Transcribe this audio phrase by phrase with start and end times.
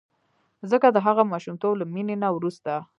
[0.71, 2.73] ځکه د هغه ماشومتوب له مینې نه وروسته.